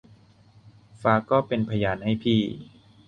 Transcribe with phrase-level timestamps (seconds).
[1.01, 2.41] ฟ้าก็เป็นพยาน ให้พี่